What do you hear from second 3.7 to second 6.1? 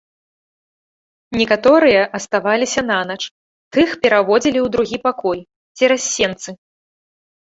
тых пераводзілі ў другі пакой, цераз